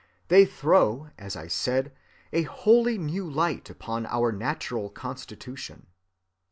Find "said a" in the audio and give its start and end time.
1.45-2.41